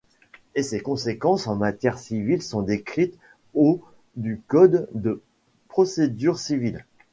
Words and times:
Et 0.55 0.63
ces 0.63 0.79
conséquences 0.79 1.45
en 1.45 1.55
matière 1.55 1.99
civile 1.99 2.41
sont 2.41 2.63
décrites 2.63 3.19
aux 3.53 3.83
du 4.15 4.41
code 4.47 4.89
de 4.95 5.21
procédure 5.67 6.39
civile. 6.39 6.85